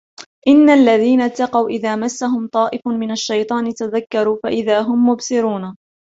إن 0.47 0.69
الذين 0.69 1.21
اتقوا 1.21 1.69
إذا 1.69 1.95
مسهم 1.95 2.47
طائف 2.47 2.81
من 2.87 3.11
الشيطان 3.11 3.73
تذكروا 3.73 4.37
فإذا 4.43 4.79
هم 4.81 5.09
مبصرون 5.09 5.75